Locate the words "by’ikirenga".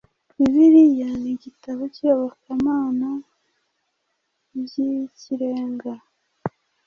4.59-5.93